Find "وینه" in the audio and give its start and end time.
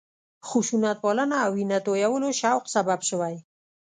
1.57-1.77